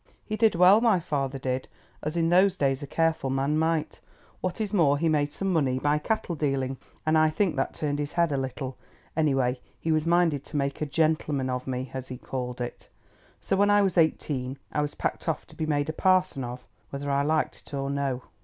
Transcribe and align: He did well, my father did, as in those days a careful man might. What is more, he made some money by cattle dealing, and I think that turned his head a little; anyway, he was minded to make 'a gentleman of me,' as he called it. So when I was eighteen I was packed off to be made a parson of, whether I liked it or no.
He 0.25 0.35
did 0.35 0.55
well, 0.55 0.81
my 0.81 0.99
father 0.99 1.37
did, 1.37 1.67
as 2.01 2.17
in 2.17 2.29
those 2.29 2.57
days 2.57 2.81
a 2.81 2.87
careful 2.87 3.29
man 3.29 3.59
might. 3.59 3.99
What 4.39 4.59
is 4.59 4.73
more, 4.73 4.97
he 4.97 5.07
made 5.07 5.31
some 5.31 5.53
money 5.53 5.77
by 5.77 5.99
cattle 5.99 6.33
dealing, 6.33 6.77
and 7.05 7.19
I 7.19 7.29
think 7.29 7.55
that 7.55 7.75
turned 7.75 7.99
his 7.99 8.13
head 8.13 8.31
a 8.31 8.37
little; 8.37 8.77
anyway, 9.15 9.61
he 9.79 9.91
was 9.91 10.07
minded 10.07 10.43
to 10.45 10.57
make 10.57 10.81
'a 10.81 10.87
gentleman 10.87 11.51
of 11.51 11.67
me,' 11.67 11.91
as 11.93 12.07
he 12.07 12.17
called 12.17 12.59
it. 12.61 12.89
So 13.39 13.55
when 13.55 13.69
I 13.69 13.83
was 13.83 13.95
eighteen 13.95 14.57
I 14.71 14.81
was 14.81 14.95
packed 14.95 15.29
off 15.29 15.45
to 15.45 15.55
be 15.55 15.67
made 15.67 15.87
a 15.87 15.93
parson 15.93 16.43
of, 16.43 16.65
whether 16.89 17.11
I 17.11 17.21
liked 17.21 17.57
it 17.67 17.73
or 17.75 17.91
no. 17.91 18.23